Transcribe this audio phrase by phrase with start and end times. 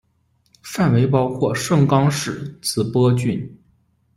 [0.63, 3.47] 范围包括盛冈市、紫波郡。